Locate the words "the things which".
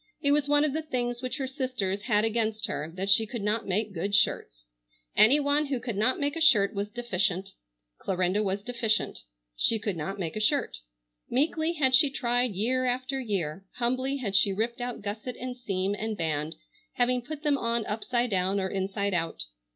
0.73-1.37